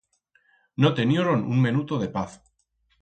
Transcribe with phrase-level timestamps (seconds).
[0.77, 2.31] No tenioron un menuto de paz.